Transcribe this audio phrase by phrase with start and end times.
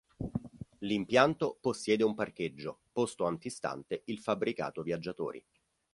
[0.79, 5.45] L'impianto possiede un parcheggio posto antistante il fabbricato viaggiatori.